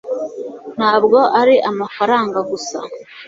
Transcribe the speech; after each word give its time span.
ntabwo 0.77 1.19
ari 1.41 1.55
amafaranga 1.71 2.39
gusa 2.49 2.77